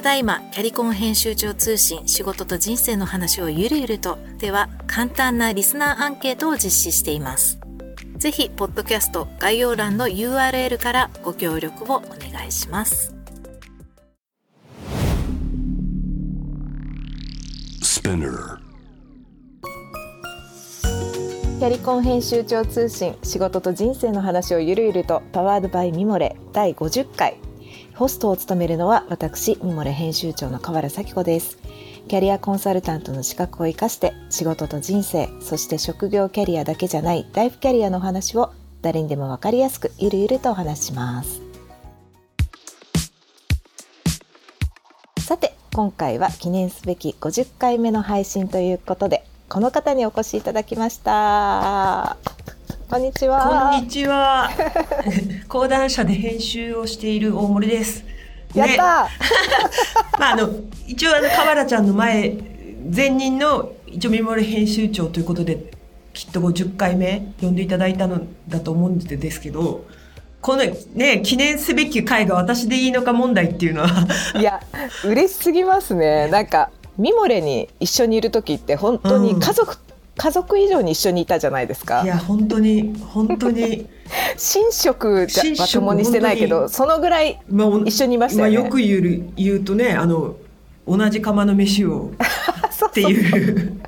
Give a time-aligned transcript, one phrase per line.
[0.00, 4.16] ただいまキャリコン編集長通信仕事と人生の話をゆるゆると。
[4.38, 7.58] では簡単なリスナーアンケートを実施しています。
[8.16, 13.14] ぜひポッドキャスト概要欄の URL からご協力をお願いします。
[21.58, 27.36] キャリコン編集長通信仕事と人生の話をゆるゆるとパワードバイミモレ第50回
[28.00, 31.58] ホストを務めるのは私ミモレ編集長の河原咲子です。
[32.08, 41.42] キャリアコンサルタントの資格を生かして仕事と人生そして職業キャリアだけじゃないライフキャリアの話を誰にでも分かりやすくゆるゆるとお話します。
[45.18, 52.16] さて今回は記念すべき50回目の配信ということでこの方にお越しいただきました。
[52.90, 53.70] こんにちは。
[53.72, 54.50] こんにちは。
[55.46, 58.04] 講談社で編集をしている大森です。
[58.52, 58.78] やった、ね、
[60.18, 60.50] まああの
[60.88, 62.36] 一応あの河原ちゃんの前
[62.92, 65.70] 前任の一応見守り編集長ということで
[66.12, 69.84] きっと50回目呼んでいただいたのだと思うんですけど
[70.40, 70.64] この
[70.94, 74.08] ね記念すべき回が私でいいのか問題っていうのは。
[74.36, 74.60] いや
[75.04, 76.26] 嬉しすぎますね。
[76.26, 79.78] なんかミモレに一緒にいる時って本当に家族、うん、
[80.20, 82.02] 家族以上に一緒にいたじゃないですか。
[82.04, 83.88] いや本当に本当に。
[84.34, 87.40] 寝食 は共にしてないけどそのぐらい
[87.86, 88.54] 一緒にいましたよね。
[88.58, 90.34] まあ、よく言う言うとねあの
[90.86, 92.10] 同じ釜の飯を。
[92.88, 93.80] っていう。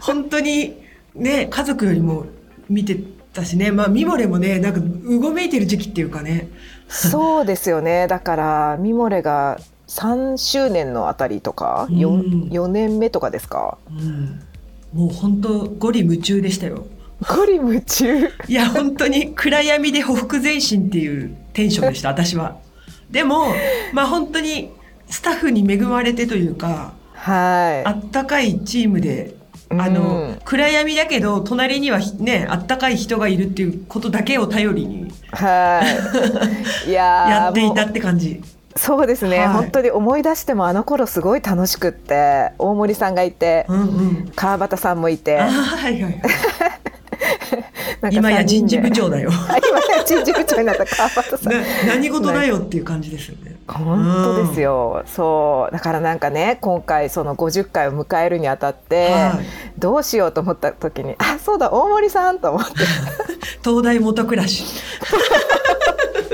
[0.00, 0.76] 本当に
[1.14, 2.26] ね家族よりも
[2.68, 2.98] 見て
[3.32, 3.70] たしね。
[3.70, 6.50] まあミモレもねなんかうごめいてる時期っていうかね。
[6.88, 8.08] そうですよね。
[8.12, 14.40] だからミモレが3周年のあたりとか 4,、うん、4年目とかですか、うん、
[14.92, 16.86] もう本当ゴリ夢中でしたよ。
[17.28, 18.26] ゴリ夢中？
[18.48, 22.56] いや本当に暗闇でほふ前進っていうテンションでした 私は。
[23.10, 23.46] でも
[23.92, 24.70] まあ本当に
[25.08, 27.86] スタッフに恵まれてというかはい。
[27.86, 29.34] あったかいチームで
[29.70, 35.82] あの、うん、暗闇だけど隣にはねあったかい人がいるっていうことだけを頼りには
[36.86, 36.90] い。
[36.92, 38.42] やっていたって感じ
[38.76, 45.38] そうですね、はい、本当に思い出してもあの頃すごい楽しくって大森さんがいて、うんうん、川端さんもいて。
[45.38, 46.22] はいはい
[48.10, 49.30] 今や人事部長だよ。
[49.68, 51.52] 今や人事部長になった川端さん。
[51.86, 53.56] 何事だよっていう感じですよね。
[53.68, 55.02] 本当ですよ。
[55.06, 62.72] そうだからなんかね今回その50回を迎えるにあたって、はい、どうしようと思った時にあそうだ大森さんと思って。
[63.64, 64.64] 東大元暮らし。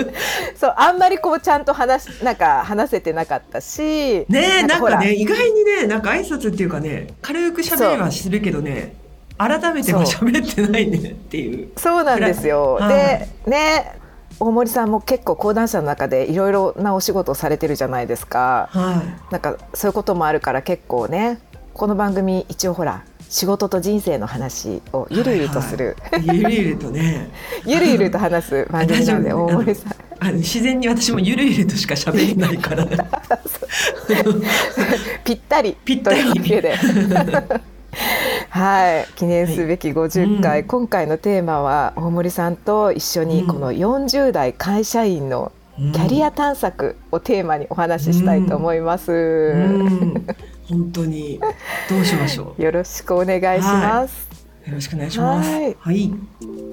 [0.57, 8.95] そうあんまりこうちゃんと話なんか話せてなかったしねなんかね意外にねなんか挨拶っていうかね軽く喋りはするけどね
[9.39, 11.69] 改めては喋ってないねっていう。
[11.77, 13.99] そうなんですよ、はい、でね
[14.41, 21.41] 大森さんも結構講談社の中でいろいろなお仕事をされてるじゃないですか、はい、なんかそういうこともあるから結構ね
[21.75, 27.31] この番組一応ほら仕事と人生の話をゆるゆるとする、はいはい、ゆるゆるとね。
[27.67, 29.93] ゆるゆると話す番組なんで大森さん。
[30.21, 32.87] あの自然に私もゆるゆるとしか喋れないから。
[35.25, 36.41] ぴったりぴったり。
[36.41, 36.75] で
[38.49, 39.07] はい。
[39.15, 49.13] 記念すべき50回、はいうん、今回のテーマは大森さんと一緒にこの40代会社員のキャリア探索をテーマにお話ししたいと思います。
[49.13, 49.81] うん。
[49.81, 50.27] うん
[50.69, 51.41] 本当に。
[51.89, 52.61] どうしましょう。
[52.63, 54.29] よろしくお願いします。
[54.63, 55.51] はい、よろしくお願いします。
[55.51, 56.15] はい、はい、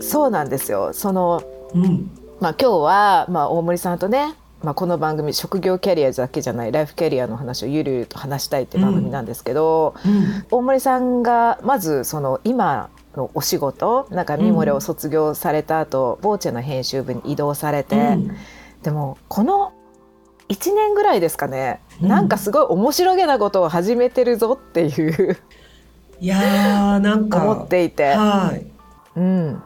[0.01, 0.91] そうなんですよ。
[0.94, 1.41] その、
[1.73, 10.12] うん、まあ今日はまあ大森さんとね、まあこの番組職業キャリアだけじゃないライフキャリアの話をゆるゆると話したいって番組なんですけど、うん。
[10.12, 18.17] うん、大森さんがまずその今のお仕事なんかミモレを卒業された後、うん、ボーチェの編集部に移動されて、
[18.83, 19.72] でもこの
[20.50, 25.38] 1年ぐらいですかね、うん、なんかすごい面白げなことを始めてるぞっていう。
[26.19, 27.44] いやーなんか。
[27.44, 28.13] 思っていて。
[28.13, 28.66] はい、
[29.17, 29.61] うん、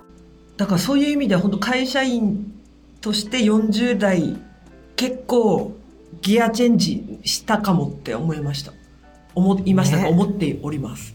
[0.58, 2.54] だからそういう意味では本当会社員
[3.02, 4.38] として40代
[4.96, 5.74] 結構
[6.22, 8.74] ギアチェンジしたかもって思いました。
[9.36, 11.14] 思いましたか、ね、思っております。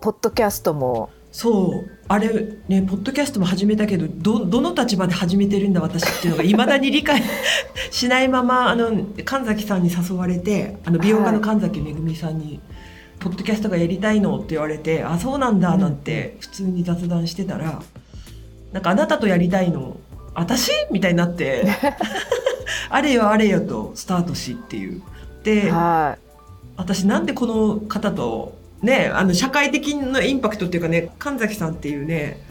[0.00, 2.28] ポッドキャストもそうあれ
[2.68, 7.24] ねポッドキャストも始めたけどどどの立場で始めてるんだ私っていうのがいまだに理解
[7.90, 12.60] しないままあの神崎さんに誘われてあの美容家の神崎めぐみさんに、はい、
[13.18, 17.82] ポッドキャストがやりたいの?」って言われて「あそうなんだ」なんて普通に雑談してたら
[18.72, 19.96] 「なんかあなたとやりたいの？
[20.34, 21.66] 私?」みたいになって
[22.90, 25.02] あれよあれよとスタートしっていう。
[25.42, 26.22] で、はい、
[26.76, 32.44] 私なんでこの方とね、あの社会的なインパクトっていうかね神崎さんっていうね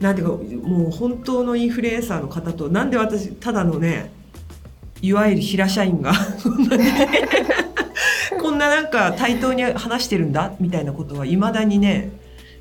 [0.00, 4.12] なんていうかもう本当のインフルエンサーの方となんで私ただのね
[5.02, 6.12] いわゆる平社員が
[8.54, 12.10] んななんか対等に話してるんだみたいなことはいまだにね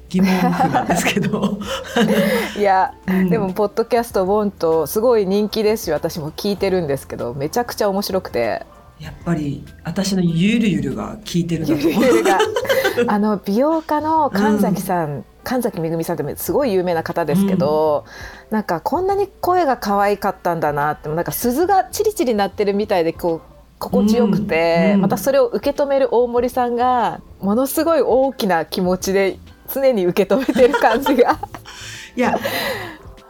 [0.09, 1.57] 疑問符なんですけど。
[2.57, 8.65] いや、うん、でもポッドキャスト「ボンとすごい人気ですし私も聞いてるんですけどめちゃくちゃ面白くて
[9.03, 12.39] やっぱり私のゆるゆるが聞いてるゆるゆるが。
[13.07, 18.05] あの美容家の神崎さん、うん、神崎めぐみさんってすごい有名な方ですけど、
[18.49, 29.37] うん、なんかこんなに声が可愛かったんだなってなんか鈴がチリチリ鳴ってるみたいでこう心地よくて、うん、またそれを受け止める大森さんがものすごい大きな気持ちで
[29.73, 31.39] 常に受け止めてる感じが。
[32.15, 32.37] いや。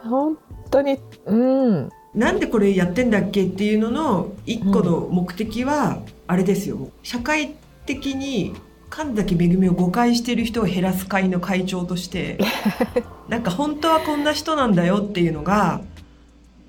[0.04, 0.36] 本
[0.70, 7.54] 当にうんなんでこれやってんだっけっていうのの一個の目的はあれですよ、うん、社会
[7.86, 8.54] 的に
[8.88, 12.38] 神崎恵を誤解してる人を減らす会の会長として
[13.28, 15.80] なんか本当はこんな人なんだよっていうのが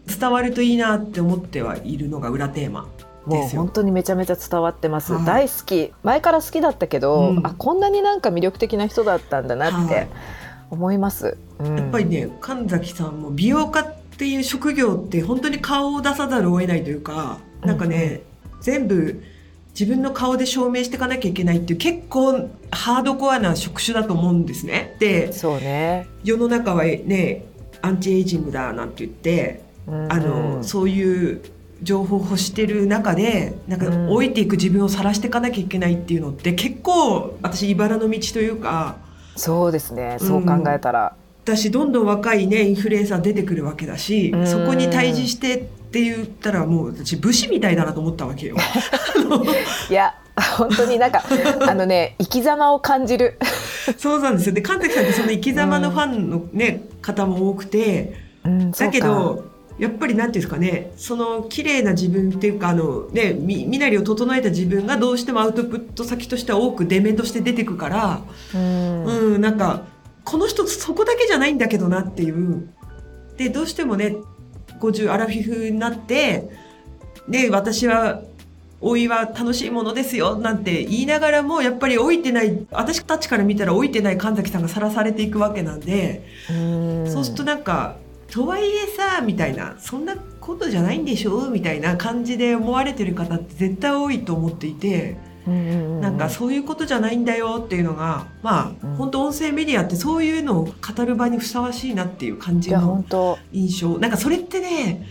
[0.08, 2.88] 伝わるといいなって思ってはいるのが裏テーマ
[3.26, 5.92] もう本当にめちゃめちゃ伝わってます、はい、大好き。
[6.04, 10.08] 前から好きだったけど、うん、あこんなになんか魅力的な人だったんだなって
[10.70, 13.84] 思います、はいうん、やっぱりね神崎さんも美容家
[14.16, 18.22] っていう職業って本当に顔を出さざるを得ないというかなんかね、
[18.54, 19.22] うん、全部
[19.78, 24.96] 自分の顔で証明していかなきゃいけないっていう結構ハードコアな職種だと思うんですね。
[25.00, 26.08] でそうね。
[26.24, 27.44] 世の中はね
[27.82, 31.42] アンチエイジングだなんて言って、うんうん、あのそういう
[31.84, 38.96] 情報を欲してる中でなんか老いていく自分を晒していかなきゃいけないっていうのって結構私茨の道というか。
[39.36, 40.16] そうですね。
[40.22, 48.58] そう考えたら、うん、私どんどん若いねインフルエンサー出てくるわけだし、うん、そこに対峙してって言ったらもう私武士みたいだなと思ったわけよ。
[49.90, 50.14] いや
[50.58, 51.24] 本当になんか
[51.68, 53.38] あのね生き様を感じる。
[53.98, 54.56] そうなんですよ。
[54.56, 58.16] で神崎さんってその生き様のファンのね、うん、方も多くて、
[58.78, 59.46] だけど
[59.78, 68.22] やっぱりなんていうんですかねその綺麗な自分っていうかあのね身なりを整えた自分がどうしてもアウトプット先としては多くデメとして出てくから
[68.54, 69.06] うん。
[69.06, 69.84] うんなんか
[70.26, 72.68] この人そこだけじゃないんだけどなっていう
[73.38, 74.16] でどうしてもね
[74.80, 76.50] 50アラフィフになって
[77.28, 78.22] ね私は
[78.82, 86.26] 老いは楽しいものですよなんて言いながらもやっぱり老いてない私たちから見たら老いてない神崎さんがさらされていくわけなんで
[87.08, 87.96] そうするとなんか
[88.30, 95.18] とはいえさみたいなそんなことじゃないんでしょみたいな感じで思われてる方って絶対多いと思っていて。
[95.48, 103.04] なんかそういうことじゃないんだよっていうのがまあ、うん、本当音声メディアってそういうのを語る場にふさわしいなっていう感じの
[103.52, 104.00] 印象。
[104.00, 105.06] なんかそれってね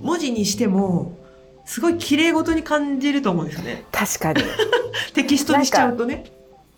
[0.00, 1.18] 文字にしても
[1.64, 3.84] すごい綺麗事に感じると思うんですよね。
[3.90, 4.42] 確かに。
[5.14, 6.24] テキストにしちゃうとね。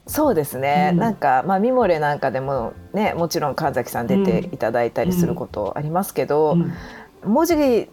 [0.07, 6.73] そうですね、うん、なんかまあミモレなんかでもねもちろん神崎さん出ていただいたりすることありますけど、うん
[7.25, 7.89] うん、文字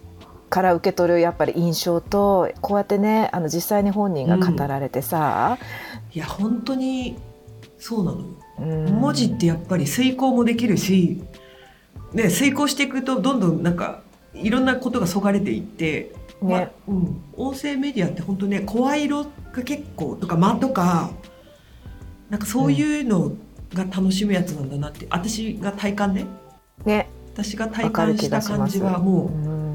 [0.50, 5.58] から受け取るやっぱり印象とこうやってねあの実際に本人が語られてさ、
[6.12, 7.16] いや本当に
[7.78, 11.22] そうなの、文字ってやっぱり遂行もできるし、
[12.12, 14.02] ね、遂行していくとどんどんなんか
[14.34, 16.12] いろんなことがそがれていって、
[16.42, 21.10] ね、まうん、音声メディアって本当ね声色が結構とか間とか
[22.28, 23.32] なんかそういうの
[23.74, 26.26] が楽しむやつなんだなって、私が体感ね。
[26.84, 27.08] ね。
[27.32, 29.69] 私が体感した感じはもう、うん、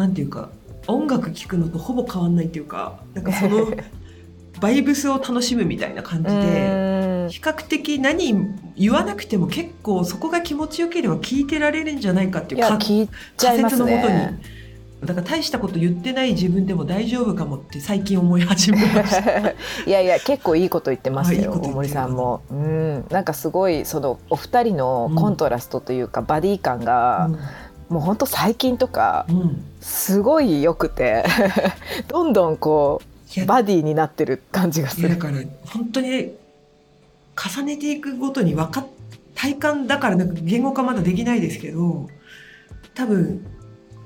[0.00, 0.48] なんていうか
[0.86, 3.68] 音楽聴くのとほぼ変わんないっていうかなんかその
[4.60, 8.34] バイブスを楽しむみたいな感じで比較的何
[8.76, 14.60] 言わなくても結構そこが気持ちよければ聞いてられるんじゃないかっていう仮説のもとに。
[15.04, 19.50] だから大したこと言ってない自分でも大丈夫かもって最近思い始めました。
[19.88, 27.38] いやいや結構いいこと言ってますよ大森さんも、うん、なんかすごいそのお二人のコントラストというか、うん、バディ感が、うん、
[27.90, 29.26] もう本当最近とか、
[29.80, 31.24] すごい良くて
[32.08, 33.02] どんどんこ
[33.36, 36.32] うバディになってる感じがするだから本当に
[37.36, 38.86] 重ねていくごとに分かっ
[39.40, 42.10] 体感だからなんか言語化まだできないですけど
[42.94, 43.46] 多分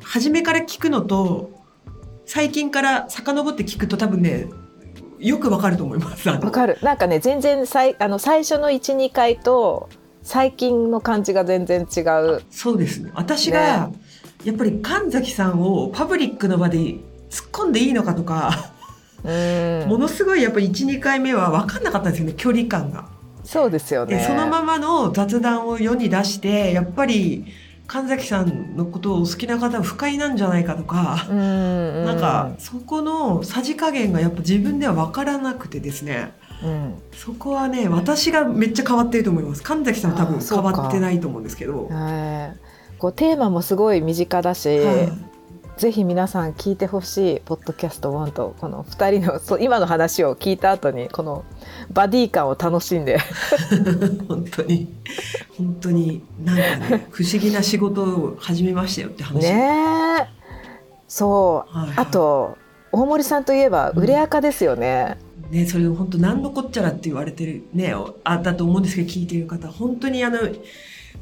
[0.00, 1.50] 初めから聞くのと
[2.24, 4.46] 最近から遡って聞くと多分ね
[5.18, 6.28] よくわかると思います。
[6.28, 6.78] わかる。
[6.82, 9.88] なんかね全然さいあの最初の一二回と
[10.24, 12.42] 最近の感じが全然違う。
[12.50, 13.12] そうですね。
[13.14, 13.94] 私が、ね、
[14.42, 17.00] やっぱり神崎さんをパブリックの場で突っ
[17.52, 18.72] 込んでいいのかとか、
[19.22, 23.08] うんものすごいやっぱり一二回目は分かんなかったんですよね距離感が。
[23.44, 24.22] そうですよね。
[24.26, 27.46] そのままの雑談を世に出してやっぱり。
[27.86, 31.40] 神崎さんのことを好きな方は不快なんじゃないかとか、うんう
[32.02, 36.32] ん、なんかそこのさじ加減がやっぱ自分では分からなくてですね、
[36.64, 39.62] うん、そこはね私がめっちゃ変わってると思います。
[39.62, 41.90] 神崎さんは多分変わってないと思うんですけど。
[42.98, 44.80] こうテーマもすごい身近だし、
[45.76, 51.44] ぜひ皆さん聞いてほしいポッドキャスト1とこの2人のそう今の話を聞いた後にこの
[51.90, 53.18] バディ感を楽しんで。
[54.28, 54.94] 本当に。
[55.56, 56.62] 本当になんか
[56.96, 59.42] ね 不思議な仕事を始めましたよって話。
[59.42, 60.28] ね
[61.08, 62.56] そう、はいはい、あと
[62.92, 67.94] 大森さんといえば売れ赤ですよね、うん、ねそれ本当何のこっちゃらって言われてるね
[68.24, 70.38] あったと思うんですけど聞いてる方本当にあの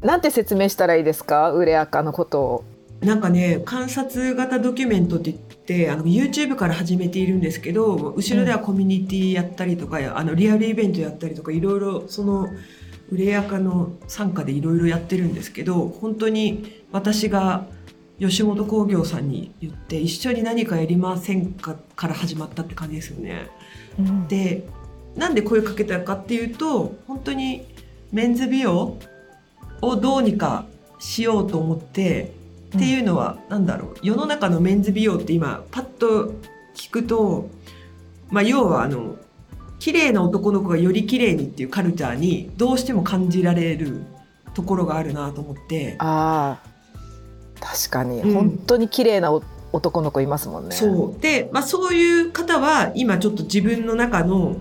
[0.01, 1.51] なんて説明したらいいですか？
[1.51, 2.63] 売れ赤のことを。
[3.01, 12.47] なんかね観察型ドキュメントって言ってあの YouTube から始めているんですけど後ろではコミュニティやったりとか、うん、あのリアルイベントやったりとかいろいろその
[13.11, 17.67] 売れやかの傘下でいろいろやってるんですけど本当に私が
[18.27, 23.49] 吉本興業さんに言って一緒に何かやりませんかから始まったって感じですよね。
[23.99, 24.67] うん、で
[25.15, 27.65] なんで声かけたかっていうと本当に
[28.11, 28.97] メンズ美容
[29.81, 30.65] をどうにか
[30.99, 32.33] しようと思って
[32.75, 36.33] っていうのは何だろう世の中のメンズ美容って今パッと
[36.75, 37.49] 聞くと、
[38.29, 39.17] まあ、要はあの
[39.79, 44.01] 綺麗な男の子がより綺麗にっていうカルチャーにどうしても感じられる
[44.53, 45.97] ところがあるなと思って。
[45.99, 46.57] あ
[47.63, 49.31] 確かに、うん、本当に綺麗な
[49.71, 50.75] 男の子いますもんね。
[50.75, 51.21] そう。
[51.21, 54.57] で、まあ、そういう方は今ちょっと自分の中の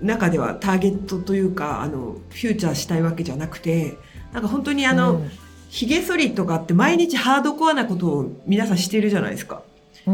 [0.00, 3.98] 中ではターゲットというかあのフューチャーしたいわけじゃなくて
[4.32, 5.30] なんか本当にあの、うん。
[5.68, 9.62] ひげ剃りとかって毎日ハードコアなことを皆さんしてるじゃないですか。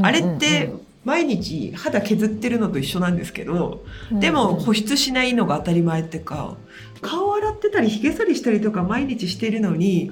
[0.02, 0.72] あれって
[1.04, 6.56] 毎日肌削ってるのと一緒なんですけど、でも保湿しないのが当たり前っていうか、
[7.02, 10.10] 顔洗ってたりひげ剃りしたりとか毎日してるのに、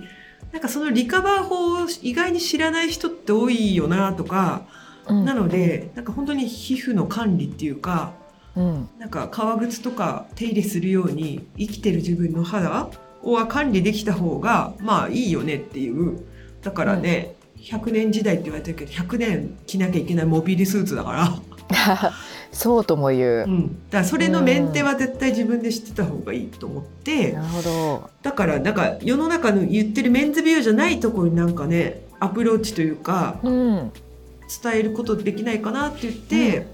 [0.53, 4.67] なんかそのリカバー法を意外に知らない人って多いよなとか、
[5.09, 8.13] なので、なんか本当に皮膚の管理っていうか、
[8.55, 12.91] なんか革靴とか手入れするように生きてる自分の肌
[13.23, 16.21] は管理できた方がまあいいよねっていう。
[16.61, 22.13] だからね、うん、100年時代って言われてるけど100年着なきゃいけないモビリスーツだから
[22.53, 28.11] そうとも言う、うん、だからそれのメンテは絶対自分で知ってた方がいいと思って、うん、なるほど。
[28.23, 33.93] だからなんか世の中の言ってるメンズ美容じゃないところになんかねアプローチというか、うん、
[34.63, 36.67] 伝えることできないかなって言って、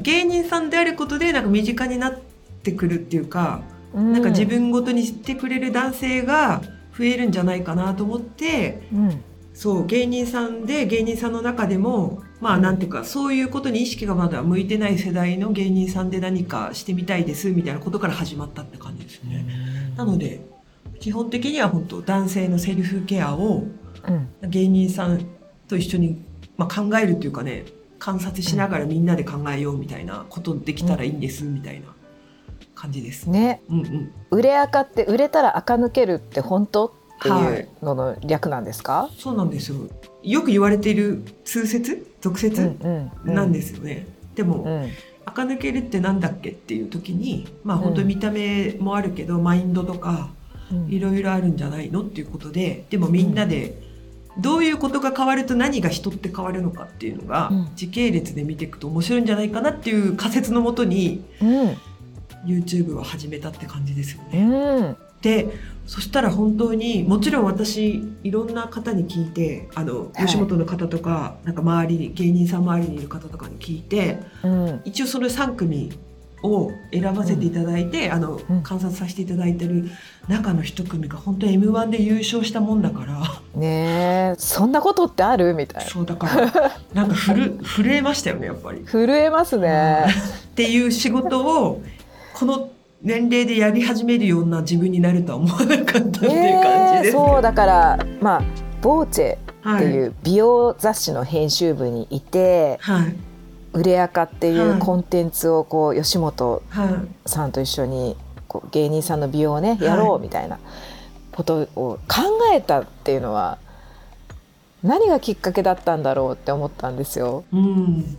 [0.00, 2.18] 芸人さんであることでなんか身近になっ
[2.62, 3.62] てくるっていうか
[3.94, 6.62] なんか自分ごとにしてくれる男性が
[6.96, 9.22] 増えるんじゃないかなと思って、うん、
[9.54, 19.44] そう芸人さんで芸人さんの中でもまあなんていうかそういうことに意識がまだ向いてない世代の芸人さんで何かしてみたいですみたいなことから始まったって感じですね。
[19.96, 20.40] なので
[20.98, 23.64] 基本的には本当男性のセルフケアを
[24.42, 25.24] 芸人さん
[25.68, 26.22] と一緒に、
[26.56, 27.64] まあ、考えるっていうかね
[27.98, 31.88] 観察しながらみんなで考えようみたいなことできたらいいんですみたいな。
[32.80, 33.28] 感じです。
[33.28, 36.94] ね、うんうん、売れ赤って売れたら垢抜けるって本当？
[37.20, 39.76] っていうのの略なんですか、はい、そうなんですよ。
[40.22, 42.06] よく言われている通説？
[42.20, 42.74] 俗説？
[43.24, 44.06] なんですよね。
[44.34, 44.88] でも、うん、
[45.26, 50.30] 垢抜けるってなんだっけっていう時にまあ本当見た目もあるけど、マインドとか
[50.88, 53.82] いろいろあるんじゃないのっていうことででもみんなで、
[54.38, 61.76] どういうことが変わると何が人って変わるのかっていうのが、時系列で見ていくと面白いんじゃないかなっていう仮説のもとに、うん、
[62.46, 64.42] YouTube を始めたって感じですよね。
[64.42, 65.48] うん、で
[65.86, 75.90] そしたら本当にもちろん私いろんな方に聞いてあの、吉本の方とかなんか周りに芸人さん周りにいる方とかに聞いて、うん、一応その3組
[76.42, 79.90] を選ばせていただいて、うん、あの観察させていただいてる
[80.28, 83.20] 中の一組が本当 m 1で優勝したもんだから。
[83.60, 84.34] ねえ。
[84.38, 85.54] そんなことってある？
[85.54, 85.90] みたいな。
[85.90, 88.84] そうだからなんかふる 震えましたよねやっぱり。
[88.86, 90.06] 震えますね。
[90.46, 91.82] っていう仕事を
[92.32, 92.70] この
[93.02, 98.42] 年齢でやり始めるような自分になるとは思わなかったっていう感じです、ねえー、そうだからまあ
[98.82, 103.16] ボーチェっていう美容雑誌の編集部にいて、はい、
[103.72, 106.62] 売れ赤っていうコンテンツをこう吉本
[107.26, 108.16] さんと一緒に
[108.48, 110.58] こう芸人さんの美容をねやろうみたいな
[111.32, 112.22] ことを考
[112.54, 113.58] えたっていうのは
[114.82, 117.44] 何がきっかけだったんだろうって思ったんですよ。
[117.52, 118.16] うん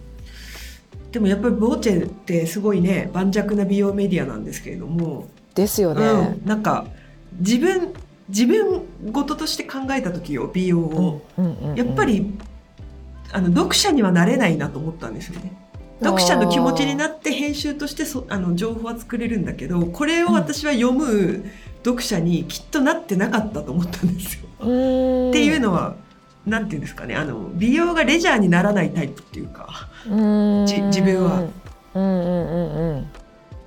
[1.11, 5.27] でもやっぱりボーチェってすごいね盤石な美容メディアなんですけれども。
[5.53, 6.85] ですよね、うん、なんか
[7.39, 7.93] 自分
[8.29, 11.21] 自分事として考えた時よ美容を、
[11.75, 12.33] やっぱり
[13.33, 15.51] あの読者にはなれないなと思ったんですよね。
[16.01, 21.45] 読者の気持ちになって編集としてそあの情報は作れるんだけどこれを私は読む
[21.83, 24.47] 読者にきっとなってなかったと思ったんですよ。
[24.59, 24.63] っ
[25.33, 25.95] ていうのは
[26.45, 31.47] なんていうんですかねあの美容がレジャーにならないタイプっていうかじ自分は。
[31.93, 33.07] うんうんうんうん、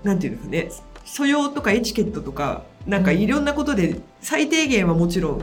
[0.03, 5.43] なんていうんですかね素養とかエチケットとかなんかいろんなことで最低限はもちろん、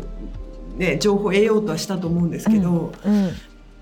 [0.77, 3.31] ね、情報を得ようとはしたと思うんですけど、うんうん、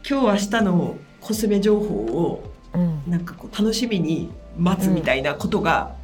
[0.07, 3.01] 今日明日のコスメ情報をうん。
[3.07, 5.95] なんかこう楽しみに待つみたいなことが、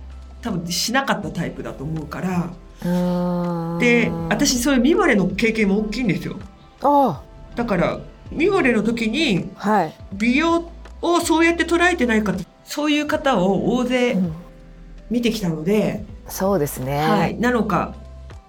[0.42, 2.52] 多分しなかったタイプだと思うから。
[3.80, 6.38] で私そういうミモレの経験も大きいんですよ。
[6.82, 7.22] あ
[7.56, 8.00] だから
[8.32, 10.72] ミモレの時にはい、美容
[11.02, 14.34] をそうやって捉えてない方そういう方を大勢うん。
[15.10, 17.96] 見てきたので、そうですね、はい、なのか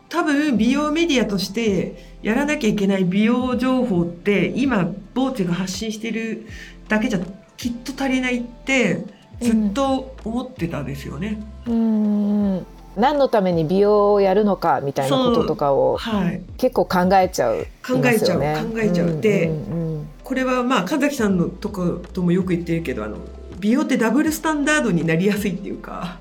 [0.08, 6.46] 多分美容メディアとしてやらなきゃいけない美容情報って今ボーチェが発信してる
[6.88, 7.20] だけじゃ
[7.56, 9.04] きっと足りないって
[9.40, 11.42] ずっと思ってたんですよね。
[11.66, 19.20] うーん何のために美容をやるのかみたいなこととかをはい、結構考えちゃう考えちゃう、考えちゃう。
[19.20, 20.08] で、うんうんうん。
[20.24, 23.18] これはまあ神崎さんのとこともよく言ってるけどあの
[23.60, 26.18] 美容ってダブルスタンダードになりやすいっていうか。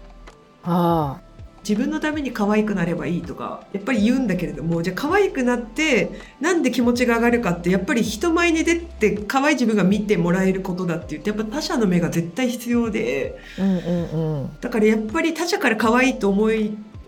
[0.64, 1.20] あ
[1.68, 13.40] 自分のために可愛くなればいいとかやっぱり言うんだけれどもじゃあ可愛くなってなんで気持ちが上がるかってやっぱり人前に出て可愛い自分が見てもらえることだって言ってやっぱ他者の目が絶対必要で。
[13.58, 14.58] あうんうんうん。
[14.62, 16.50] だからやっぱり他者から可愛いと思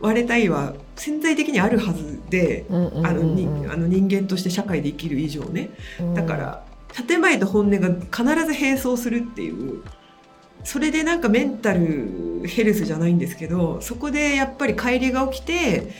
[0.01, 2.65] われたいは潜在的にあるはずで。
[2.69, 3.07] うんうんうん。
[3.07, 5.69] あのにあの人間として社会で生きる以上ね。
[5.99, 6.13] うん。
[6.15, 6.63] だから
[7.05, 9.83] 建前と本音が必ず並走するっていう
[10.63, 15.91] それでなんかメンタルヘルスじゃないんですけどそこでやっぱり乖離が起きて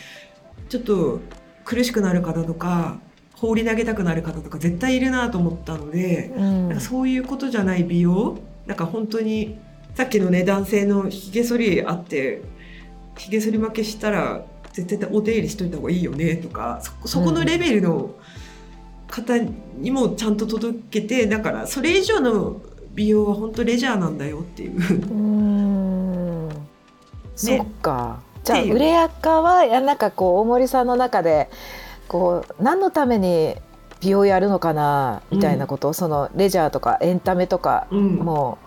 [0.70, 1.20] ちょっと
[1.64, 3.00] 苦しくなる方とか
[3.36, 6.70] 放り投げたくなる方とか絶対いるなと思ったので、うん。
[6.70, 9.58] なんかそういうことじゃない美容なんか本当に
[9.96, 12.42] さっきのね男性のひげ剃りあって
[13.18, 18.16] ひげ剃り負けしたら絶対お手入れしといた方がいいよねとかそそこのレベルの
[19.08, 22.62] 方にもちゃんと届けてだからそれ以上の
[22.98, 24.76] 美容は本当レジャーなんだよっていう。
[24.76, 26.50] うーん
[27.36, 28.22] そっか。
[28.44, 31.48] じゃあ売れ赤はなんかこう大森さんの中で
[32.08, 33.56] こう何のために
[34.00, 38.16] 美容やるのかなみたいなこと、そのレジャーとかエンタメとか、うん。
[38.16, 38.58] も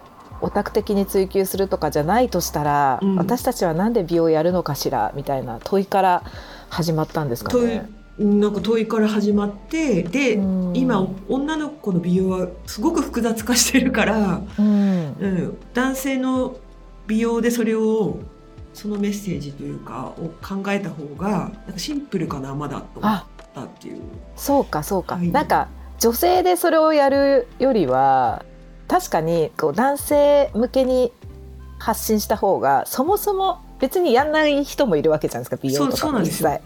[0.40, 3.16] うオタク的に追求するとかじゃないとしたら、うん。
[3.16, 6.22] 私たちはなんで美容やるのかしらみたいな問いから
[6.68, 7.90] 始まったんですかね。
[8.20, 14.42] なんか問いから始まってで、うん今女の子の美容はすごく複雑化してるから。
[14.58, 16.56] うんうん、男性の
[17.06, 18.18] 美容でそれを
[18.72, 24.00] そのメッセージというかを考えた方がなんかシンプルかなまだと思あったっていう。
[24.36, 28.44] そうかそうか、はいなんか女性でそれをやるよりは
[28.88, 31.12] 確かにこう男性向けに
[31.78, 36.62] 発信した方がそもそも別にやんない人もいるわけじゃないですか美容とかそうそうなんですよ実際。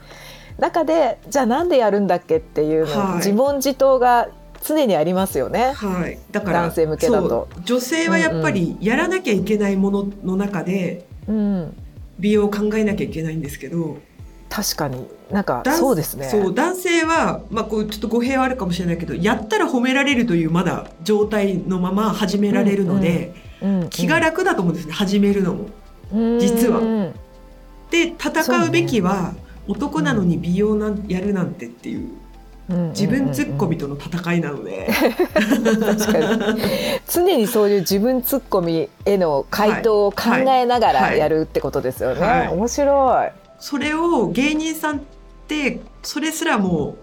[0.59, 3.17] 中でじゃあなんでやるんだっけっていうの、はい。
[3.17, 4.29] 自問自答が
[4.63, 5.73] 常にありますよね。
[5.75, 7.49] はい、だから男性向けだと。
[7.65, 11.77] 女性はやっぱりやらなきゃいけないものの中でうん、
[12.19, 13.99] 美容を考えなきゃいけないんですけど
[14.51, 15.09] 確かに。
[15.33, 16.29] なんか男そうですね。
[16.29, 16.55] そう。
[16.55, 24.93] 男性は、まあ、こうちょっと語弊はあるかもしれないけどやったら褒められるというまだ状態のまま始められるので、うんうん気が楽だと思うんですね。
[24.93, 25.67] 始めるのも。
[26.13, 27.15] うん実はうん。
[27.91, 29.35] で戦うべきは、
[29.67, 32.09] 男なのに美容なんやるなんてっていう
[32.69, 36.19] うん自分ツッコミとの戦いなので、確か
[36.55, 36.61] に
[37.07, 42.21] 常にそういう自分ツッコミへの回答を考えながらはいやるってことですよね。
[42.21, 43.31] はい面白い。
[43.59, 45.01] それを芸人さんっ
[45.47, 46.97] てそれすらも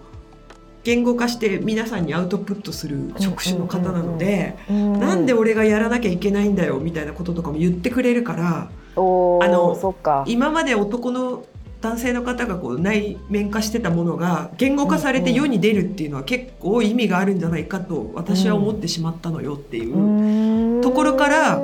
[0.84, 10.24] 言語化して皆さんにアウトプットする職種の方なので、なんで俺がやらなきゃいけないんだよみたいなこととかも言ってくれるからあのそっか。
[10.26, 11.44] 今まで男の
[11.82, 20.80] 男性の方がこう内面化してたものが言語化されて世に出るっていうのは結構意味があるんじゃないかと私は思ってしまったのよっていう。
[20.80, 21.60] ところから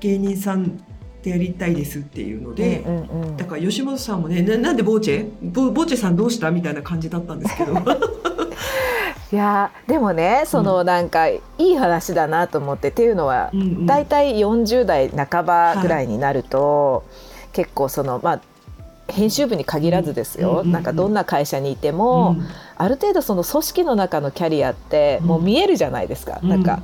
[0.00, 0.76] 芸人さん
[1.22, 3.36] でやりたいですっていうので、うんうんうん。
[3.38, 5.30] だから吉本さんもねななんでボーチェ？
[5.40, 6.50] ボボーチェさんどうした？
[6.50, 7.72] みたいな感じだったんですけど。
[9.32, 13.86] いやーでもねそのなんかいい話だなと思って、っていうのはうんうん。
[13.86, 17.04] 大体40代半ばぐらいになると、
[17.54, 18.40] 結構そのまあ
[19.12, 22.46] 編集部に限らずですよ、なんかどんな会社にいても、うん。
[22.76, 26.48] ある程度その組織の中のキャリアってもう見えるじゃないですか、うん。
[26.48, 26.82] なんか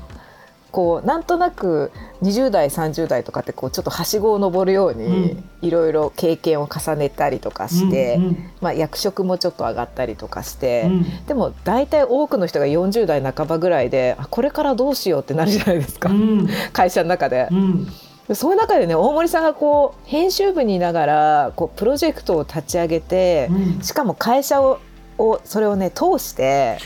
[0.70, 1.90] こうなんとなく
[2.22, 5.44] 20代30代とかってこうちょっとはしごを登るようにうん。
[5.62, 8.50] いろいろ経験を重ねたりとかして、うんうん。
[8.60, 10.82] まあ、役職もちょっと上がったりとかして。
[10.86, 11.26] うん。
[11.26, 16.48] でも大体多くの人が40代半ばぐらいであこれからどうしようってなるじゃないですか、うん。
[16.72, 17.48] 会社の中で。
[17.50, 17.54] う。
[17.54, 17.88] ん
[18.34, 24.80] そういう中でね大森さんがこう編集部にいながらこうプロジェクトを立ち上げて、うんしかも会社を
[25.18, 26.78] をそれをね通して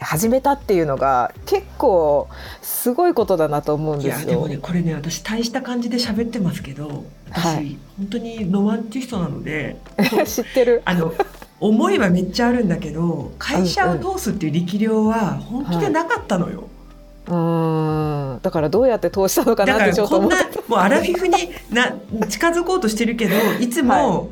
[0.00, 2.28] 始めたっていうのが結構
[2.60, 4.28] すごいことだなと思うんいですよ。
[4.28, 9.76] やでもねこれね私大した感じで喋ってますけど私、はい本当にロマンチストなので
[10.26, 10.82] 知ってる。
[10.84, 11.12] あの
[11.58, 16.60] 思いはめっちゃあるんだけど会社を通すっていう力量は本気でなかったのよ。
[16.60, 16.75] うん
[17.26, 20.36] だからどうやって通したのかなってちょっと思って。
[20.68, 21.34] もうアラフィフに
[21.70, 21.96] な
[22.28, 24.30] 近づこうとしてるけどいつも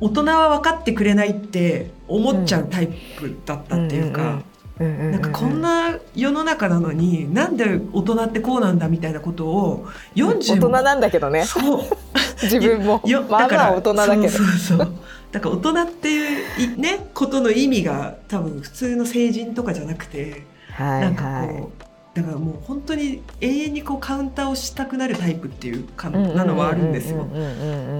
[0.00, 4.42] 大人は分かってくれないって思っちゃうタイプだったっていうか。
[4.78, 11.44] なんかこんな世の中なのになんで大人ってこうなんだみたいなことを40大人なんだけどね。
[11.44, 11.82] そう。
[12.42, 13.00] 自分も。
[13.30, 14.28] まあまあ大人だけど。
[14.28, 14.92] そうそうそう。
[15.32, 21.84] だから大人っていうねことの意味が多分普通の成人とかじゃなくて、はい、なんかこう
[22.16, 27.28] だからもう本当に永遠にこうカウンターをしたくなるタイプっていうかなのはあるんですよ。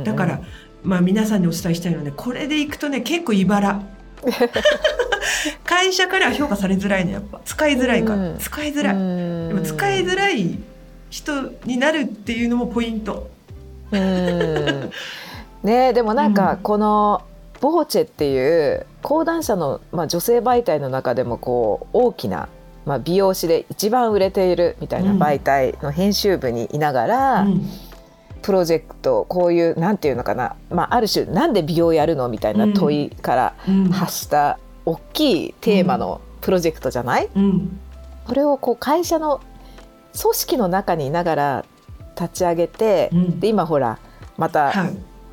[0.04, 0.40] だから
[0.82, 3.82] まあ皆さんにお伝えしたいのでこれでいくとね結構茨。
[5.64, 7.42] 会社からは評価されづらいのやっぱ。
[7.44, 8.94] 使いづらいから、うん、使いづらい。
[9.48, 10.58] でも使いづらい
[11.10, 13.28] 人になるっていうのもポイント。
[15.62, 17.22] ねでもなんかこの、
[17.60, 22.48] ボーチェっていう講談社の、まあ、女性媒体の中でもこう大きな
[22.86, 27.68] まあ、美容師で一番売れているみたいな媒体の編集部にいながら、うん、
[28.42, 33.54] プロジェクトこういうなんていうのかな、まあ、ある種なんで美容やるのみたいな問いから
[33.90, 37.80] 発した大きいテーマのプロジェクトじゃない、うん、
[38.24, 39.40] これをこう会社の
[40.20, 41.64] 組織の中にいながら
[42.18, 43.98] 立ち上げて、うん、で今ほら
[44.36, 44.72] また、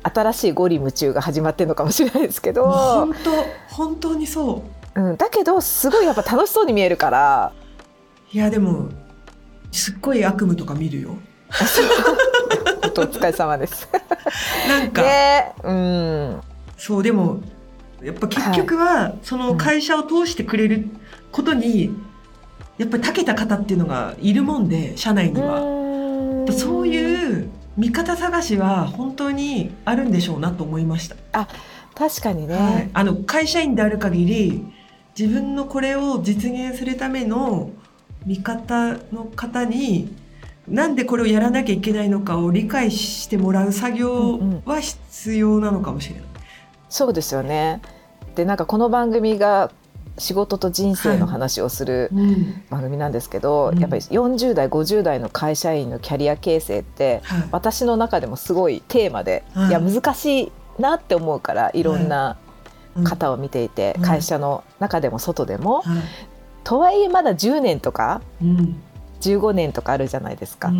[0.02, 2.64] 新しいゴリ夢中が始まってるのかもしれないですけど。
[2.70, 7.52] 本当本当にそううん、だけどすごいやっぱ楽しそうに見えるから。
[8.32, 8.88] いやでも
[9.72, 11.16] すっごい悪夢とか見るよ。
[12.96, 13.88] お疲れ様です。
[14.68, 16.40] なんか、ね、うん。
[16.76, 17.40] そうでも
[18.02, 20.86] やっぱ結局は、その会社を通してくれる
[21.32, 21.90] ことに、
[22.76, 25.60] やっぱり長けた方っていうのがいるもんで社内には。
[26.52, 31.16] そういう味方探しは本当にあるんでしょうなと思いました。
[31.32, 31.48] あ
[31.94, 34.66] 確かにね、はい、あの会社員である限り
[35.18, 37.70] 自分のこれを実現するための
[38.26, 40.14] 味方の方に
[40.66, 46.24] なんでこれをやらなきゃいけないのかを理解してもらう作業は必要なのかもしれない。
[46.24, 46.34] うんうん、
[46.88, 47.80] そうですよね。
[48.34, 49.70] でなんかこの番組が
[50.18, 52.10] 仕事と人生の話をする
[52.70, 62.36] 番組なんですけど、はいうん、やっぱり40代50代の会社員のキャリア形成って、はい、私の中でもすごいテーマで、はい、いや難しいなって思うからいろんな
[63.02, 65.82] 方を見ていて、会社の中でも外でも、
[66.62, 68.82] とはいえまだ10年とか、うん、
[69.20, 70.72] 15年とかあるじゃないですか。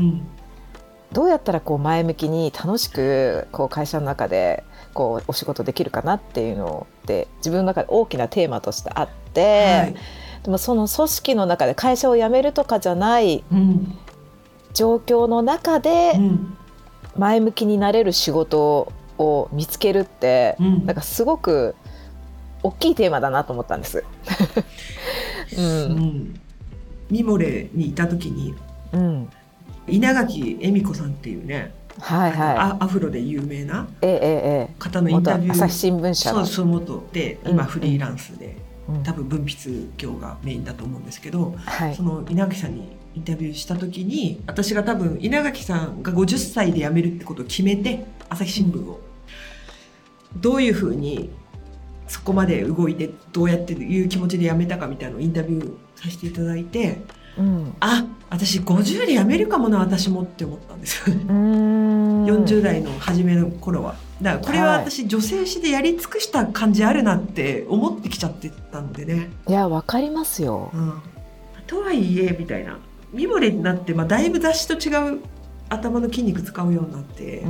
[1.13, 9.95] どうやったらこう前向きに楽しくこう会社の中でこうお仕事できるかなっていうのって自分の中で大きなテーマとしてあって、はい、
[10.43, 13.45] でもその組織の中で会社を辞めるとかじゃない
[14.73, 16.15] 状況の中で
[17.17, 21.77] 前向きになれる仕事を見つけるって、うん、なんかすごく
[22.65, 24.03] 大きいテーマだなと思ったんです。
[25.57, 26.41] うん、
[27.11, 28.55] ミモレにいた時に、
[28.93, 29.31] うん、
[29.87, 33.87] 稲垣恵美子さんっていうね、はいはい、アフロで有名な
[34.79, 38.57] 方のインタビュー、朝日新聞社そうそう元で今フリーランスで、
[38.89, 49.01] うん、多分文筆業がメインだと思うんですけど、はい、その稲垣さんにインタビューした時に私が多分稲垣さんが50歳で辞めるってことを決めて朝日新聞を、
[50.35, 51.31] うん、どういうふうに
[52.09, 57.03] そこまで動いてどうやっていう気持ちで辞めたかみたいなのをインタビューさせていただいて、
[57.39, 61.09] うん、あ私50で辞めるかもな私もって思ったんです。
[61.09, 61.25] よね
[62.31, 63.97] 40代の初めの頃は。
[64.23, 69.31] だからこれは私、はい、女性誌でやり尽くした感じあるなって思ってきちゃってたのでね。
[69.49, 71.03] いやわかりますよ、うん、
[71.67, 72.79] とはいえみたいな。
[73.15, 75.21] ミモレになって、まあ、だいぶ雑誌と違う
[75.69, 77.49] 頭の筋肉使うようになってあ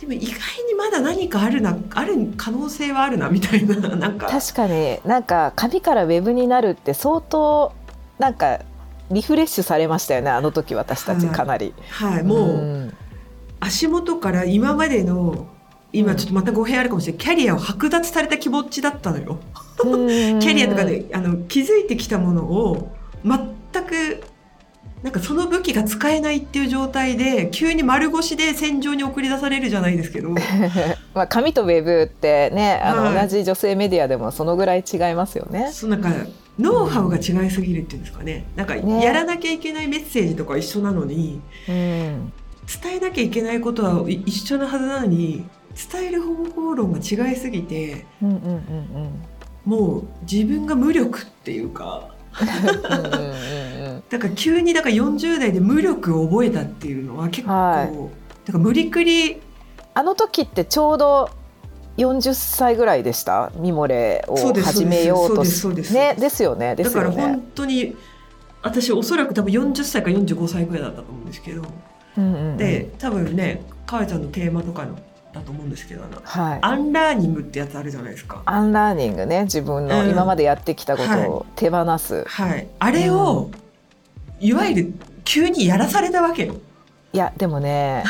[0.00, 7.72] でも意外にまだ何かあるなある可能性はあるなみたいな なんか確かになんか紙からウェブになるって相当
[8.18, 8.60] なんか
[9.10, 11.74] リフレッシュされましたよねあの時私たちかなり。
[11.90, 12.94] はい、はい、もう、うん、
[13.60, 15.48] 足元から今までの
[15.92, 19.38] 今ちょっとまた語弊あるかもしれない、キャリアを剥奪された気持ちだったのよ。
[19.82, 22.92] キャリアとかであの気づいてきたものを
[23.24, 24.22] 全く
[25.02, 30.30] なんかその武器が使えないっていう状態で急に丸腰で戦場に送り出されるじゃないですけど。
[31.14, 35.70] まあ紙とウェブってねあの、同じ女性メディアでもそのぐらい違いますよね。
[35.72, 36.10] そうなんか
[36.58, 38.44] ノウハウが違いすぎるっていうんですかね。
[38.56, 42.18] なんかやらなきゃいけないメッセージとか一緒なのに、ね、
[42.82, 45.46] 伝えなきゃいけないことは一緒なはずなのに
[45.92, 49.22] 伝える方法論が違いすぎて、うんうんうんうん、
[49.64, 52.19] もう自分が無力っていうか。
[54.10, 57.86] だから急にだから40代で無力を覚えたっていうのは結構、はい、
[58.46, 59.40] だから無理くり。
[59.92, 61.30] あの時ってちょうど
[61.96, 63.50] 40歳ぐらいでした？
[63.56, 67.96] ミモレを始めようとねですよねだから本当に
[68.62, 71.62] 私おそらく多分40歳か45歳ぐらいだったと思うんですけど、
[72.16, 72.56] うんうんうん。
[72.56, 74.96] で多分ねかわちゃんのテーマとかの
[75.32, 76.58] だと思うんですけどはい。
[76.62, 78.42] アンラーニングってやつあるじゃないですか。
[78.44, 80.10] アンラーニングね自分のうん。
[80.10, 83.50] 今までやってきたことを手放す、はい、あれを、
[84.40, 84.92] いわゆる
[85.24, 86.56] 急にやらされたわけよ。
[87.12, 88.04] いやでもね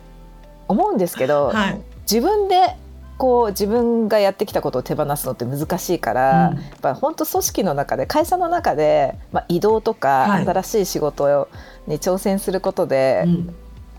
[0.68, 2.76] 思うんですけど、はい、自分で
[3.16, 6.56] こう自分がやってきたことを手放すのって難しいから、うん。
[6.56, 10.46] やっぱ本当組織の中で会社の中で、まあ、異動とか、はい。
[10.46, 11.48] 新しい仕事
[11.86, 13.54] に挑戦することで、うん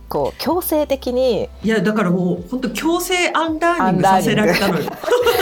[0.07, 4.85] こう強制的にいやだからもう本当強制アンラーニングさせられたのよ。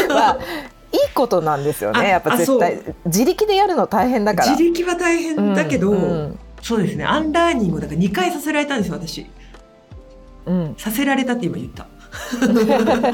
[0.09, 0.37] は
[0.93, 4.51] いいことなんですよあねやっぱ絶あ対自力でやるの大変だから。
[4.51, 9.25] 自力は大変だけど、うんそうですねアンラーニングをだから2回させられたんですよ私。
[10.45, 11.87] うんさせられたって今言った。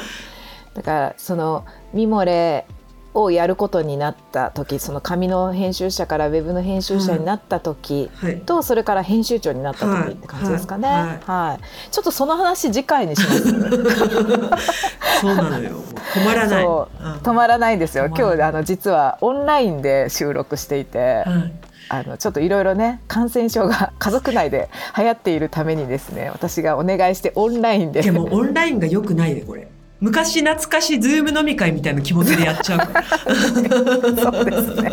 [0.76, 2.66] だからそのミモレ
[3.14, 8.42] をやることになった時その紙の編集者からウェブの編集者になった時、はい。
[8.42, 10.88] とそれから編集長になった時って感じですかね。
[10.88, 13.44] はいはい、ちょっとその話次回にします。
[15.22, 15.72] そうなのよ。
[16.14, 16.64] 止まらない。
[16.64, 18.08] そううん止まらないんですよ。
[18.08, 29.68] 今日あの実はオンラインで収録していて、はいあのちょっといろいろね感染症が家族内で流行っているためにですね、私がお願いしてオンラインでいやもうオンラインが良くないねこれ。
[30.02, 32.80] 昔懐かし Zoom 飲み会みたいな気持ちでやっちゃう。
[32.80, 33.04] から。
[33.04, 34.92] そうですね。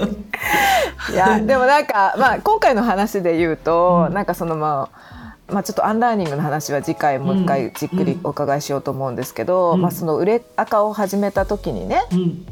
[1.13, 4.15] いや でもなんかまあ今回の話で言うと、うん。
[4.15, 9.83] なんかそのまあまあちょっとアンラーニングの話は次回もう一回じっくりお伺いしようと思うんですけど、うん。
[9.83, 12.47] まあその裏アカを始めた時にねうん。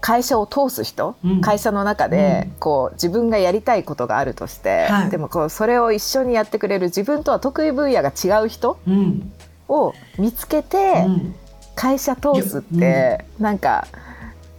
[0.00, 1.40] 会社を通す人、うん。
[1.40, 2.52] 会社の中でうん。
[2.60, 5.10] こう自分がやりたいことがあるとして、はい。
[5.10, 9.32] でもこうそれを一緒にやってくれる自分とは得意分野が違う人うん。
[9.68, 11.34] を見つけてうん
[11.78, 13.86] 会社通すって、なんか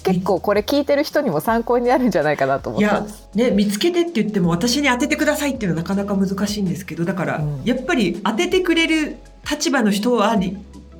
[0.03, 3.29] 結構これ聞いてる人にも参考になるんじゃないかなと思いやったんです。
[3.35, 7.61] ね見つけてって言っても私に当ててくださいっていうのはなかなか難しいんですけどだから、うん。
[7.65, 9.17] やっぱり当ててくれる
[9.49, 10.57] 立場の人はり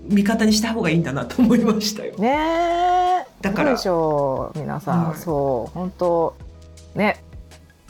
[0.10, 2.18] 味方にした方がいいんだなと思いましたよ。
[2.18, 3.28] ねえ。
[3.42, 5.18] だからでしょう皆さん、はい。
[5.18, 6.36] そう本当
[6.96, 7.24] ね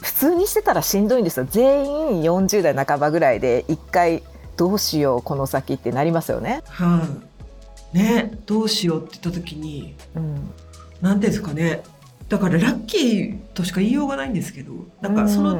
[0.00, 1.46] 普通にしてたらしんどいんですよ。
[1.50, 4.22] 全員40代半ばぐらいで一回
[4.56, 6.62] どうしようこの先ってなりますよね。
[6.68, 7.29] はい、
[7.92, 10.50] ねどうしようって言った時にうん。
[11.00, 11.82] 何ていうんですかね。
[12.28, 15.58] だからラッキーとしか言いようがないんですけどなんかその、うん。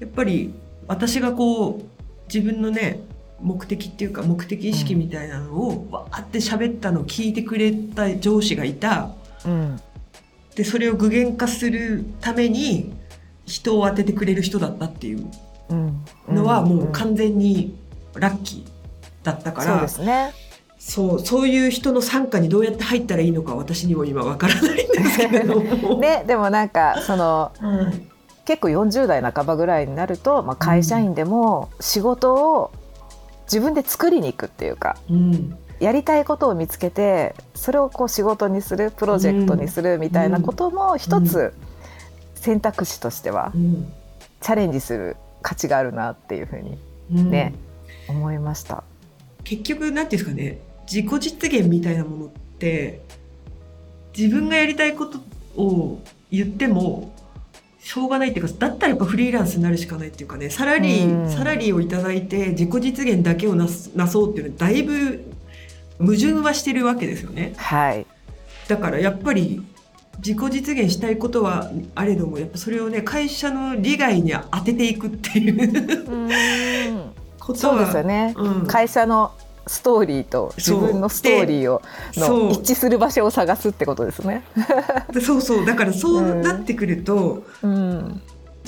[0.00, 0.54] やっぱり
[0.88, 1.84] 私がこう
[2.32, 3.00] 自分のね
[3.40, 9.10] 目的っていうか目的意識みたいなのをわーって喋ったのを聞いてくれた上司がいた。
[9.44, 9.80] うん。
[10.54, 12.94] でそれを具現化するために
[13.44, 15.28] 人を当ててくれる人だったっていう
[15.68, 16.04] うん。
[16.28, 17.76] のはもうか完全に
[18.14, 18.64] ラッキー
[19.22, 20.32] だったから、そうですね。
[20.88, 25.98] そうそういう人の傘下にどうやって入ったらいいのか私にも今わからないんですけれども。
[25.98, 28.08] ねでもなんかそのうん
[28.44, 32.70] 結構40代半ばぐらいになると、まあ、会社員でも仕事を
[33.46, 35.58] 自分で作りに行くっていうかうん。
[35.80, 41.52] やりたいことを見つけてそれをこう仕事にするプロジェクトにするみたいなことも一つ
[42.36, 43.92] 選択肢としてはうん。
[44.40, 46.78] チャレンジする価値があるなっていうふうに
[47.12, 47.30] うん。
[47.32, 47.54] ね
[48.08, 48.84] 思いました。
[49.42, 53.02] 結局なんていうんですかね自己実現みたいなものって
[54.16, 55.18] 自分がやりたいこと
[55.56, 57.14] を言っても
[57.80, 61.30] しょうがないっていうかだったらやっぱフリーランスになるしかないっていうかねサラリー、うん。
[61.30, 65.24] サラリーをいただいて自己実現だけをなすなそうっていうのはだいぶ
[65.98, 67.54] 矛盾はしてるわけですよね。
[67.56, 68.06] はい、
[68.68, 69.62] だからやっぱり
[70.18, 78.66] 自己実現したいことはあれどもやっぱそれをね会社の利害に当てていくっていう ことそうはですよね、うん。
[78.66, 79.32] 会社の
[79.66, 81.82] ストーリーと自分のストーリーを
[82.16, 84.44] の一致する場所を探すってことですね。
[85.12, 85.66] でそうそう。
[85.66, 88.22] だからそうなってくると、うん。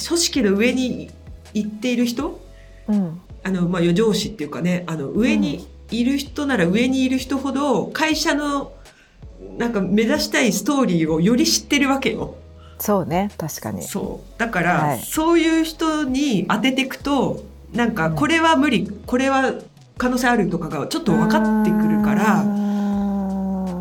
[0.06, 1.10] 組織の上に
[1.54, 2.40] 行っている人
[2.88, 3.20] うん。
[3.44, 8.72] あの、まあ、上司っていうかねあの上にいる人なら上にいる人ほど会社の
[9.56, 12.34] なんか目指したいストーリーをより知ってるわけよ。
[12.80, 13.30] そうね。
[13.38, 13.82] 確かに。
[13.82, 14.38] そう。
[14.40, 14.98] だから、はい。
[15.00, 18.14] そういう人に当てていくとなんかうん。
[18.16, 19.54] これは無理、これは
[19.98, 22.18] 可能性あるとかがちょっと分かってくるから。
[22.18, 22.44] ら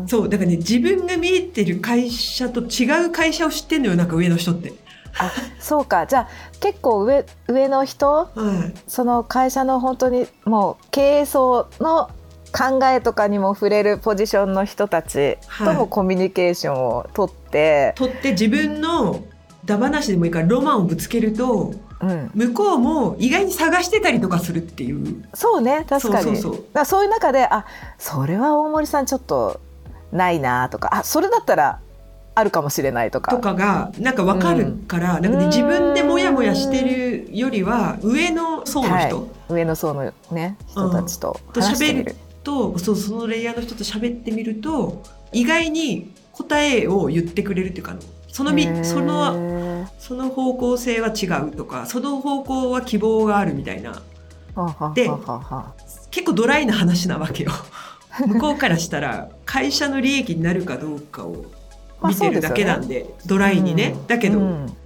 [0.06, 4.72] そうだからね自分が見えてる会社と違う会社を知ってんのよなんか上の人って。
[5.18, 6.06] あそうか。
[6.06, 6.28] じゃあ
[6.60, 8.08] 結構上上の人？
[8.10, 8.28] は
[8.74, 8.78] い。
[8.86, 12.10] その会社の本当にもう経営層の
[12.52, 19.22] 考えとかにも触れるポジションの人たちともコミュニケーションをとって、取って自分の
[19.68, 25.24] ダ話でもいいからロマンをぶつけるとうん、向こうも意外に探してたりとかするっていう。
[25.34, 26.24] そうね確かに。
[26.24, 26.52] そうそうそう。
[26.52, 27.66] だからそういう中であ
[27.98, 29.60] それは大森さんちょっと
[30.12, 31.80] ないなとかあそれだったら
[32.36, 33.32] あるかもしれないとか。
[33.32, 39.08] とかがなんか分かるから、うん、なんかね、自分でモヤモヤしてるよりは上の層の人、は
[39.50, 42.14] い、上の層のね人たちと話してみる。
[42.44, 45.02] とそうそのレイヤーの人と喋ってみると
[45.32, 47.96] 意外に答えを言ってくれるっていうか
[48.28, 49.57] そのみその
[49.98, 54.02] その方向性は違うとかその方向は希望があるみたいな。
[54.94, 55.08] で
[56.10, 57.52] 結構ドライな話なわけよ。
[58.26, 61.44] 向こうからしたら会社の利益になるかどうかを
[62.02, 64.76] 見てるだけなんでまあでね、ドライにね、うん、だけど、うん、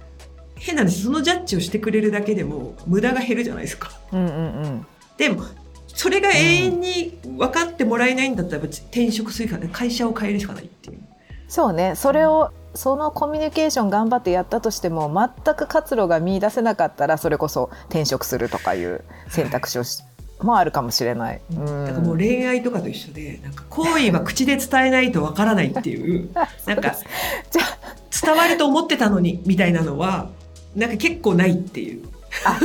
[0.55, 3.91] 変なんですそのジャッジをしてくれるだけでも無駄が減るじゃないですか。
[4.11, 4.85] うんうんうん、
[5.17, 5.43] でも
[5.87, 10.99] それが永遠に分かってもらえないんだったら転職するか会社を変えるしかないっていう。
[11.47, 15.11] そうねそれをそのコミュニケーション頑張ってやったとしても
[15.45, 20.03] 全く活路が見出せなかったらそれこそ転職するとかいう選択肢をし、
[20.41, 21.41] もあるかもしれない。
[21.51, 26.29] うん、だからもう恋愛とかと一緒でなんか好意は口で伝えないとわからないっていう。
[26.65, 26.95] なんか
[27.51, 27.61] じゃ
[28.23, 30.29] 伝わると思ってたのにみたいなのは
[30.75, 32.07] なんか結構ないっていう。
[32.45, 32.59] あ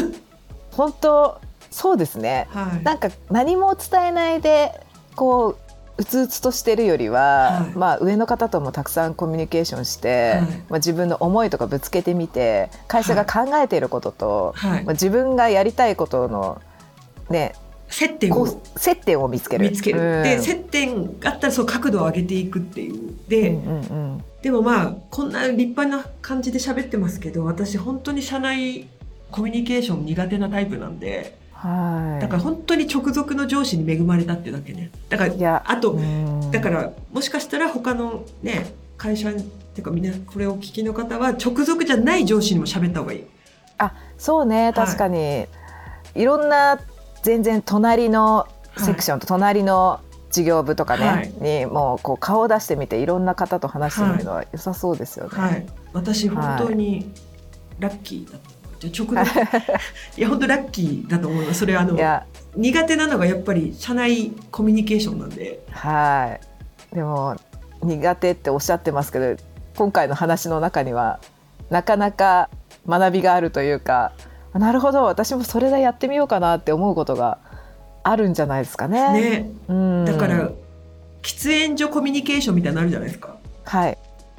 [0.72, 1.40] 本当
[1.70, 4.72] そうですね、はい、なんか何も伝えないで
[5.14, 5.67] こう
[5.98, 16.62] うつうつとしてるよりは、はい、まあ、上の方ともたくさんコミュニケーションして、はい、まあ、自分の思いとかぶつけてみて会社が考えていることと、はい、まあ、自分がやりたいことの
[17.28, 17.54] ね
[17.88, 19.68] 接点を接点を見つける。
[19.70, 20.00] 見つける。
[20.00, 23.14] うん、で接点があったらそう角度を上げていくっていう。
[23.28, 28.86] で、うんうんうん、でもまあこんな立派な感じで喋ってますけど私本当に社内
[29.30, 31.37] コミュニケーション苦手なタイプなんで。
[31.60, 34.92] はい、だから本当に直属の上司に恵まれたっていうだけね。
[35.08, 35.98] だからあと
[36.52, 39.42] だからもしかしたら他のね会社ってい
[39.80, 43.24] うかみんなこれを聞きの方は直属じゃない上司にも喋った方がいい。
[43.78, 44.72] あそうね。
[44.72, 45.48] 確かに、はい、
[46.14, 46.78] いろんな
[47.24, 49.98] 全然隣のセクションと隣の
[50.30, 55.30] 事業部とかね、はい、にもうこう顔を出してみていろんな方と話してみるのは良さそうですよね。
[55.32, 57.10] はい、私本当に
[57.80, 58.47] ラッキーだった。
[58.78, 59.12] じゃ直
[60.16, 61.60] いや本当ラッキーだと思います。
[61.60, 61.96] それあの
[62.56, 65.64] 苦手なのがやっぱり社内コミュニケーションなんで。
[65.70, 66.38] は
[66.92, 66.94] い。
[66.94, 67.36] でも
[67.82, 69.36] 苦手っておっしゃってますけど
[69.76, 71.20] 今回の話の中には
[71.70, 72.48] なかなか
[72.88, 74.12] 学びがあるというか
[74.54, 77.38] なるほど私もそれでやってみようかなって思うことが
[78.02, 79.12] あるんじゃないですかね。
[79.12, 79.50] ね。
[79.68, 80.50] うん、だから
[81.22, 83.36] 喫煙所コミュニケーションみたいなのあるじゃないですか。
[83.64, 83.97] はい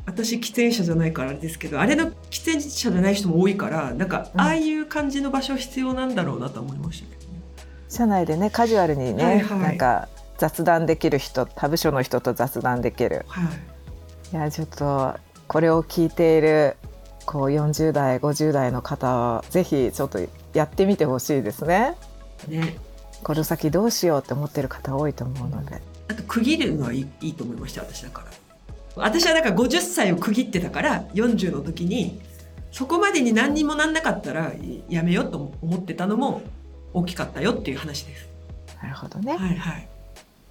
[0.10, 7.40] 私喫煙者じゃないからあれですけどあれの喫煙者じゃない人も多いからなんか、ああいう感じの場所必要なんだろうなと思いましたけど、ね、
[7.88, 13.42] 社内でねカジュアルにね、はいはい、なんか雑談できる人他部署の人と雑談できる、は
[14.34, 15.16] い、いやちょっと
[15.48, 16.78] これを聞いている
[17.26, 20.20] こう40代50代の方はぜひちょっと
[20.54, 21.96] やってみてほしいですね。
[22.48, 22.78] ね
[23.22, 25.82] この先どうしようって思ってる方多いと思うので。
[26.08, 28.39] あと区切るのはいいいいと思いました私だから。
[29.00, 32.20] 私はだから50歳を区切ってたから40の時に
[32.72, 34.52] そこまでに何にもなんなかったら
[34.88, 36.42] やめようと思ってたのも
[36.94, 38.28] 大きかったよっていう話です。
[38.82, 39.36] なるほどね。
[39.36, 39.88] はいはい。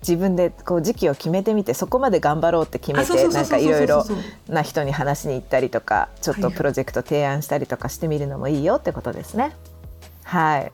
[0.01, 4.05] 自分でこう時期を決めてみてそこまで頑張ろうって決めてなんかいろいろ
[4.49, 9.57] な人に話しに行ったりとかちょっとプロジェクト提案したりとかしてみるのもいいよってことですね。
[10.23, 10.73] はい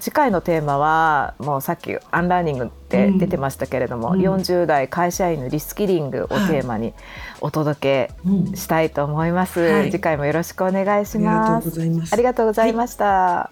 [0.00, 6.94] 次回のテーマはもうさっきアンラーニングって出てましたけれども、うん、40代会社員のリスキリングをテーマに
[7.40, 11.80] お届けしたいと思います、はい、次回もよろしくお願いします。
[12.10, 13.50] ありがとうございました、は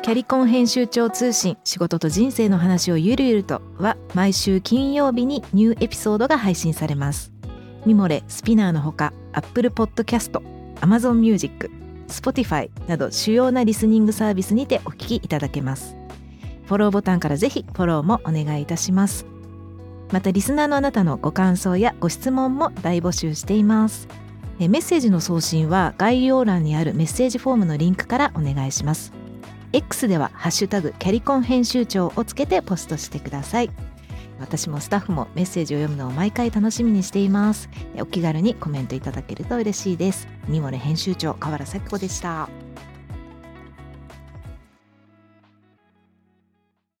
[0.00, 7.32] い、キャリコン編集長通信仕事と人生の話をゆるゆるとは毎週金曜日に new episode が配信されます。
[7.84, 10.42] ミモレ SPINEAR のほか Apple Podcast
[10.80, 11.70] Amazon Music
[12.08, 15.96] Spotify など主要なリスニングサービスにてお聞きいただけます。
[16.66, 19.26] フォローボタンからぜひフォローもお願いいたします。
[20.12, 24.08] またリスナーのあなたのご感想やご質問も大募集しています。
[24.58, 29.12] メッセージの送信は概要欄にあるメッセージフォームのリンクからお願いします。
[29.72, 33.70] X ではハッシュタグキャリコン編集長をつけてポストしてください。
[34.38, 37.68] 私もスタッフもメッセージを読むのを毎回楽しみにしています。
[37.98, 40.28] お気軽にコメントいただけると嬉しいです。
[40.48, 42.48] ミモレ編集長河原咲子でした。